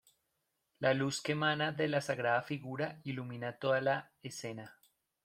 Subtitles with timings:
[0.79, 4.75] La luz que emana de la sagrada figura ilumina toda la escena.